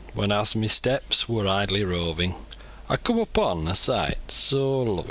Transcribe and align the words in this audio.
When, 0.15 0.31
as 0.31 0.55
my 0.55 0.65
steps 0.65 1.29
wor 1.29 1.47
idly 1.47 1.83
rovin, 1.83 2.33
Aw 2.89 2.95
coom 2.95 3.19
upon 3.19 3.67
a 3.67 3.75
seet 3.75 4.31
soa 4.31 4.81
lovin! 4.85 4.99